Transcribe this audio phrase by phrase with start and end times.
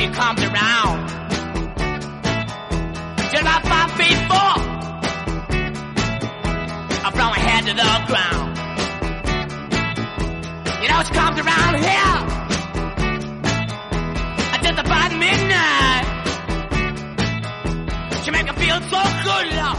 [0.00, 1.08] Comes around.
[3.30, 4.54] She's about five feet four.
[7.12, 8.56] From her head to the ground.
[10.82, 12.16] You know, she comes around here.
[14.52, 16.06] At just about midnight.
[18.24, 19.78] She make her feel so good, love.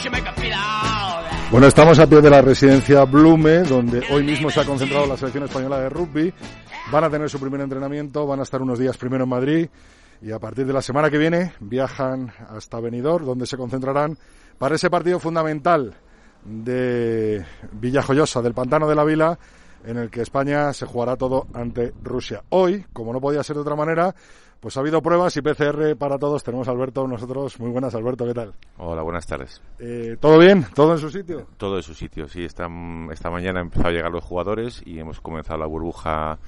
[0.00, 1.50] She make her feel alright.
[1.50, 5.16] Bueno, estamos a pie de la residencia Blume, donde hoy mismo se ha concentrado la
[5.16, 6.32] selección española de rugby.
[6.90, 9.68] Van a tener su primer entrenamiento, van a estar unos días primero en Madrid
[10.22, 14.16] y a partir de la semana que viene viajan hasta Benidorm, donde se concentrarán
[14.56, 15.96] para ese partido fundamental
[16.44, 19.38] de Villajoyosa, del Pantano de la Vila,
[19.86, 22.42] en el que España se jugará todo ante Rusia.
[22.50, 24.14] Hoy, como no podía ser de otra manera,
[24.60, 26.42] pues ha habido pruebas y PCR para todos.
[26.42, 27.60] Tenemos a Alberto, nosotros.
[27.60, 28.52] Muy buenas, Alberto, ¿qué tal?
[28.78, 29.62] Hola, buenas tardes.
[29.78, 30.66] Eh, ¿Todo bien?
[30.74, 31.46] ¿Todo en su sitio?
[31.56, 32.44] Todo en su sitio, sí.
[32.44, 32.66] Esta,
[33.12, 36.38] esta mañana han empezado a llegar los jugadores y hemos comenzado la burbuja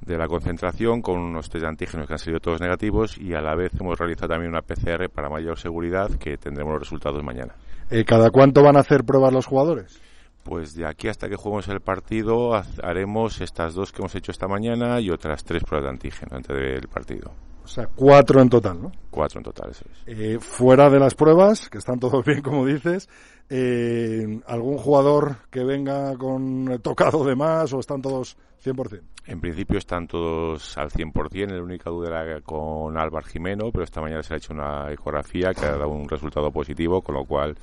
[0.00, 3.40] de la concentración con unos test de antígenos que han salido todos negativos y a
[3.40, 7.54] la vez hemos realizado también una PCR para mayor seguridad que tendremos los resultados mañana.
[7.90, 10.00] Eh, ¿Cada cuánto van a hacer pruebas los jugadores?
[10.42, 14.48] Pues de aquí hasta que juguemos el partido haremos estas dos que hemos hecho esta
[14.48, 17.32] mañana y otras tres pruebas de antígeno antes del partido.
[17.64, 18.92] O sea, cuatro en total, ¿no?
[19.10, 19.82] Cuatro en total, es.
[20.06, 23.08] Eh, fuera de las pruebas, que están todos bien, como dices,
[23.48, 29.00] eh, ¿algún jugador que venga con tocado de más o están todos 100%?
[29.26, 34.00] En principio están todos al 100%, la única duda era con Álvar Jimeno, pero esta
[34.00, 37.56] mañana se ha hecho una ecografía que ha dado un resultado positivo, con lo cual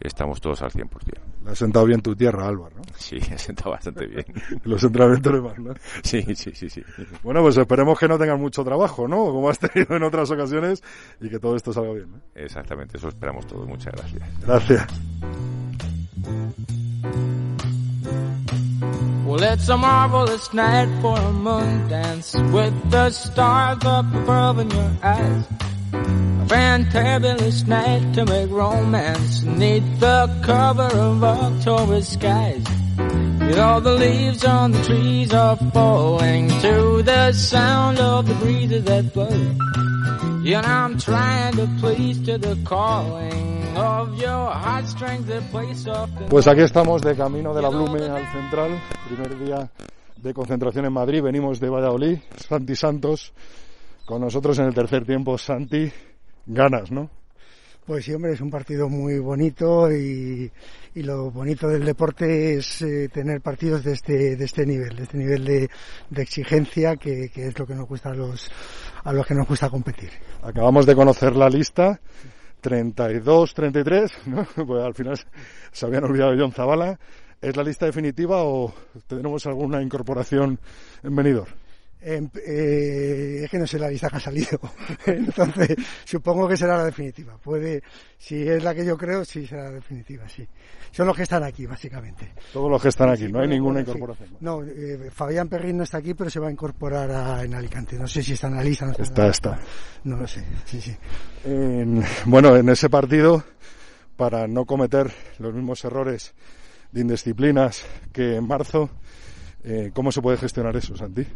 [0.00, 0.88] estamos todos al 100%.
[1.44, 2.82] Le has sentado bien tu tierra, Álvaro, ¿no?
[2.96, 4.24] Sí, ha sentado bastante bien.
[4.64, 5.74] Los entrenamientos de más, ¿no?
[6.02, 6.82] Sí, sí, sí, sí.
[7.22, 9.24] Bueno, pues esperemos que no tengan mucho trabajo, ¿no?
[9.26, 10.82] Como has tenido en otras ocasiones
[11.20, 12.20] y que todo esto salga bien, ¿no?
[12.34, 13.66] Exactamente, eso esperamos todos.
[13.66, 14.22] Muchas gracias.
[14.42, 14.86] Gracias.
[19.28, 24.70] Well, it's a marvelous night for a moon dance with the stars up above in
[24.70, 25.44] your eyes.
[25.92, 32.64] A fantabulous night to make romance neath the cover of October skies.
[32.96, 38.84] You know the leaves on the trees are falling to the sound of the breezes
[38.84, 39.28] that blow.
[40.50, 46.30] And I'm trying to please to the calling of your heartstrings that play soft and
[46.30, 49.70] Pues aquí estamos de camino de la Blume al Central, primer día
[50.16, 53.34] de concentración en Madrid, venimos de Valladolid, Santi Santos,
[54.06, 55.92] con nosotros en el tercer tiempo, Santi,
[56.46, 57.10] ganas, ¿no?
[57.88, 60.52] Pues sí, hombre, es un partido muy bonito y,
[60.96, 65.16] lo bonito del deporte es eh, tener partidos de este, de este nivel, de este
[65.16, 65.70] nivel de,
[66.10, 68.50] de exigencia que, es lo que nos gusta a los,
[69.04, 70.10] a los que nos gusta competir.
[70.42, 71.98] Acabamos de conocer la lista,
[72.60, 74.46] 32, 33, ¿no?
[74.66, 75.18] Pues al final
[75.72, 77.00] se habían olvidado John Zavala.
[77.40, 78.74] ¿Es la lista definitiva o
[79.06, 80.60] tendremos alguna incorporación
[81.02, 81.50] en Benidorm?
[82.00, 84.60] Eh, es que no sé la lista que ha salido,
[85.06, 87.36] entonces supongo que será la definitiva.
[87.38, 87.82] Puede,
[88.16, 90.46] si es la que yo creo, sí será la definitiva, sí.
[90.90, 92.32] Son los que están aquí, básicamente.
[92.52, 93.86] Todos los que están aquí, no hay ninguna sí.
[93.90, 94.36] incorporación.
[94.40, 97.96] No, eh, Fabián Perrin no está aquí, pero se va a incorporar a- en Alicante.
[97.98, 98.86] No sé si está en la lista.
[98.86, 99.58] No está, en Está, la está.
[100.04, 100.96] No lo sé, sí, sí.
[101.44, 103.44] En- bueno, en ese partido,
[104.16, 106.34] para no cometer los mismos errores
[106.92, 108.88] de indisciplinas que en marzo,
[109.64, 111.26] eh, ¿cómo se puede gestionar eso, Santi?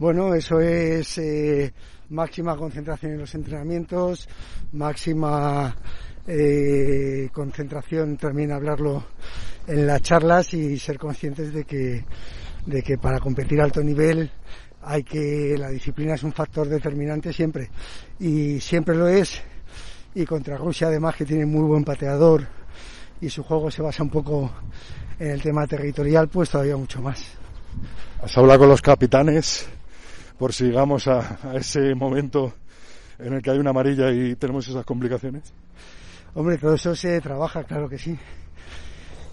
[0.00, 1.70] Bueno, eso es eh,
[2.08, 4.26] máxima concentración en los entrenamientos,
[4.72, 5.76] máxima
[6.26, 9.04] eh, concentración también hablarlo
[9.66, 12.02] en las charlas y ser conscientes de que,
[12.64, 14.30] de que para competir a alto nivel
[14.80, 17.68] hay que la disciplina es un factor determinante siempre.
[18.18, 19.42] Y siempre lo es.
[20.14, 22.46] Y contra Rusia además que tiene muy buen pateador
[23.20, 24.50] y su juego se basa un poco
[25.18, 27.22] en el tema territorial pues todavía mucho más.
[28.22, 29.68] ¿Has hablado con los capitanes
[30.40, 32.54] por si llegamos a, a ese momento
[33.18, 35.52] en el que hay una amarilla y tenemos esas complicaciones?
[36.32, 38.18] Hombre, todo eso se trabaja, claro que sí.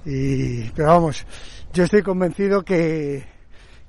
[0.06, 1.25] Y, pero vamos,
[1.74, 3.24] yo estoy convencido que,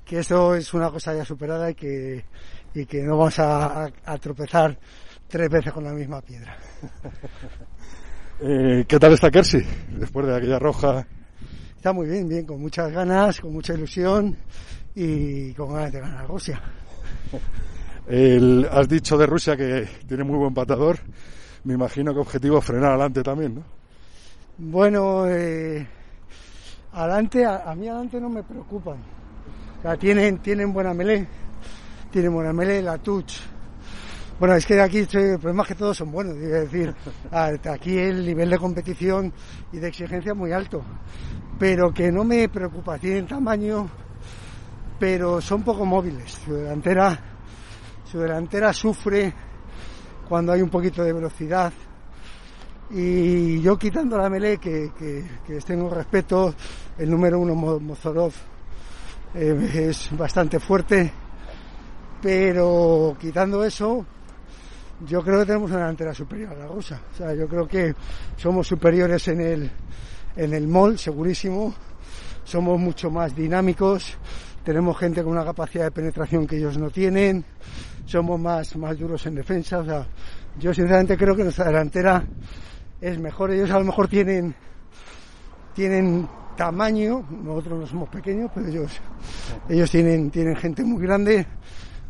[0.05, 2.23] que eso es una cosa ya superada y que,
[2.73, 4.77] y que no vamos a, a- a tropezar
[5.27, 6.57] tres veces con la misma piedra.
[8.41, 9.59] Eh, ¿Qué tal está Kersi
[9.97, 11.05] después de aquella roja?
[11.75, 14.37] Está muy bien, bien, con muchas ganas, con mucha ilusión
[14.95, 16.61] y con ganas de ganar Rusia.
[18.07, 20.97] El, has dicho de Rusia que tiene muy buen patador.
[21.63, 23.63] Me imagino que objetivo es frenar adelante también, ¿no?
[24.57, 25.87] Bueno, eh,
[26.93, 28.97] adelante, a, a, mí adelante no me preocupan.
[29.79, 31.27] O sea, tienen, tienen buena melee,
[32.11, 33.33] tienen buena melee, la touch.
[34.39, 36.95] Bueno, es que aquí el problema es que todos son buenos, es decir,
[37.31, 39.33] aquí el nivel de competición
[39.73, 40.81] y de exigencia es muy alto,
[41.59, 43.89] pero que no me preocupa, tienen tamaño,
[44.99, 46.31] pero son poco móviles.
[46.45, 47.17] Su delantera,
[48.03, 49.33] su delantera sufre
[50.27, 51.71] cuando hay un poquito de velocidad.
[52.91, 56.53] Y yo quitando la melee, que, que, que tengo respeto,
[56.97, 58.33] el número uno Mozorov
[59.35, 61.11] eh, es bastante fuerte,
[62.19, 64.05] pero quitando eso,
[65.05, 66.99] yo creo que tenemos una delantera superior a la rusa.
[67.13, 67.93] O sea, yo creo que
[68.35, 69.71] somos superiores en el,
[70.35, 71.73] en el mall, segurísimo.
[72.43, 74.17] Somos mucho más dinámicos.
[74.63, 77.43] Tenemos gente con una capacidad de penetración que ellos no tienen.
[78.05, 79.79] Somos más, más duros en defensa.
[79.79, 80.05] O sea,
[80.59, 82.23] yo sinceramente creo que nuestra delantera
[82.99, 83.51] es mejor.
[83.51, 84.53] Ellos a lo mejor tienen,
[85.73, 87.25] tienen tamaño.
[87.29, 88.99] Nosotros no somos pequeños, pero ellos,
[89.69, 91.45] ellos tienen, tienen gente muy grande.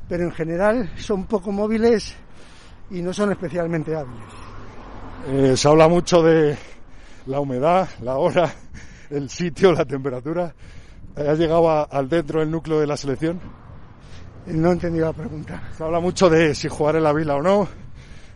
[0.08, 2.16] Pero en general son poco móviles
[2.90, 4.24] y no son especialmente hábiles.
[5.28, 6.58] Eh, se habla mucho de
[7.28, 8.52] la humedad, la hora,
[9.10, 10.54] el sitio, la temperatura.
[11.16, 13.40] ¿Has llegado a, al dentro del núcleo de la selección?
[14.48, 15.62] No he entendido la pregunta.
[15.78, 17.68] Se habla mucho de si jugar en la vila o no,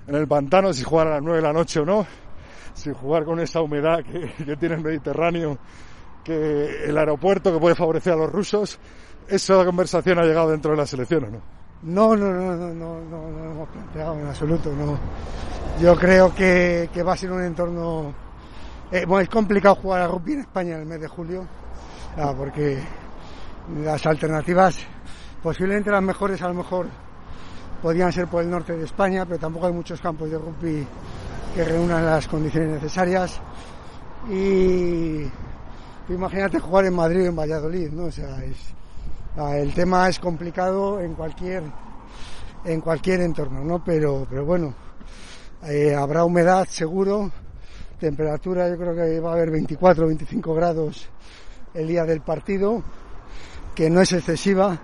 [0.07, 2.05] en el pantano, si jugar a las 9 de la noche o no,
[2.73, 5.57] si jugar con esa humedad que, que tiene el Mediterráneo,
[6.23, 8.79] que el aeropuerto que puede favorecer a los rusos.
[9.27, 11.41] ¿Esa conversación ha llegado dentro de la selección o no?
[11.83, 14.71] No, no, no, no, no, no, no lo hemos planteado en absoluto.
[14.73, 14.97] No.
[15.81, 18.13] Yo creo que, que va a ser un entorno.
[18.91, 21.45] Eh, bueno, es complicado jugar a rugby en España en el mes de julio,
[22.17, 22.79] ah, porque
[23.83, 24.77] las alternativas,
[25.41, 26.87] posiblemente las mejores, a lo mejor
[27.81, 30.87] podrían ser por el norte de España, pero tampoco hay muchos campos de rugby
[31.53, 33.39] que reúnan las condiciones necesarias.
[34.29, 35.23] Y
[36.09, 38.05] imagínate jugar en Madrid o en Valladolid, ¿no?
[38.05, 38.57] O sea, es,
[39.55, 41.63] el tema es complicado en cualquier
[42.65, 43.83] en cualquier entorno, ¿no?
[43.83, 44.73] Pero, pero bueno,
[45.63, 47.29] eh, habrá humedad seguro,
[47.99, 51.09] temperatura yo creo que va a haber 24 25 grados
[51.73, 52.83] el día del partido,
[53.75, 54.79] que no es excesiva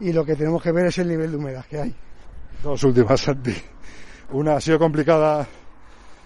[0.00, 1.94] y lo que tenemos que ver es el nivel de humedad que hay.
[2.62, 3.54] Dos últimas, Santi.
[4.32, 5.46] Una ha sido complicada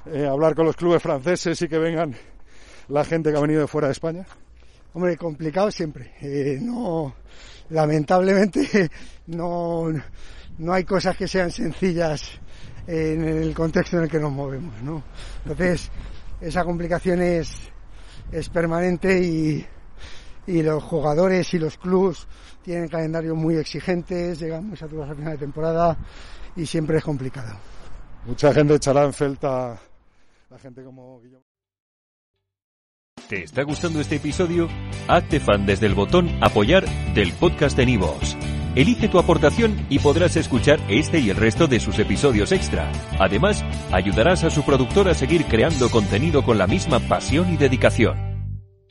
[0.06, 2.14] eh, hablar con los clubes franceses y que vengan
[2.88, 4.26] la gente que ha venido de fuera de España.
[4.92, 6.12] Hombre, complicado siempre.
[6.20, 7.14] Eh, no,
[7.70, 8.90] lamentablemente
[9.28, 9.86] no,
[10.58, 12.40] no hay cosas que sean sencillas
[12.86, 15.02] en el contexto en el que nos movemos, ¿no?
[15.42, 15.90] Entonces,
[16.40, 17.56] esa complicación es,
[18.30, 19.66] es permanente y,
[20.46, 22.26] y los jugadores y los clubs
[22.62, 25.96] tienen calendarios muy exigentes, llegan muy saturados a final de temporada
[26.56, 27.56] y siempre es complicado.
[28.26, 29.78] Mucha gente echará en falta
[30.50, 31.44] la gente como Guillermo.
[33.28, 34.68] ¿Te está gustando este episodio?
[35.08, 38.36] Hazte fan desde el botón Apoyar del podcast de Nivos.
[38.74, 42.90] Elige tu aportación y podrás escuchar este y el resto de sus episodios extra.
[43.18, 48.33] Además, ayudarás a su productor a seguir creando contenido con la misma pasión y dedicación.